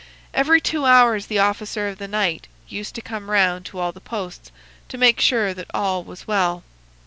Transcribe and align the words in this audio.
Every 0.33 0.59
two 0.59 0.85
hours 0.85 1.27
the 1.27 1.37
officer 1.37 1.87
of 1.87 1.99
the 1.99 2.07
night 2.07 2.47
used 2.67 2.95
to 2.95 3.03
come 3.03 3.29
round 3.29 3.67
to 3.67 3.77
all 3.77 3.91
the 3.91 4.01
posts, 4.01 4.51
to 4.89 4.97
make 4.97 5.19
sure 5.21 5.53
that 5.53 5.69
all 5.75 6.03
was 6.03 6.27
well. 6.27 6.63